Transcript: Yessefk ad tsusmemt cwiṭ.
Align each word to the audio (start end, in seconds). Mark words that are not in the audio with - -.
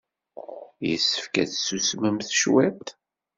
Yessefk 0.87 1.35
ad 1.41 1.49
tsusmemt 1.51 2.31
cwiṭ. 2.39 2.87